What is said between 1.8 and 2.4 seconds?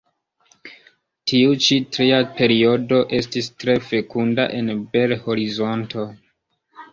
tria